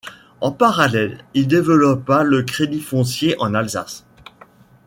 En 0.39 0.51
parallèle, 0.51 1.23
il 1.35 1.47
développa 1.47 2.23
le 2.23 2.41
crédit 2.41 2.81
foncier 2.81 3.35
en 3.39 3.53
Alsace. 3.53 4.03